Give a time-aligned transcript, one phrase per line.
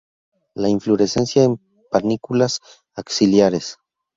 [0.55, 1.59] La inflorescencia en
[1.91, 2.59] panículas
[2.95, 3.77] axilares.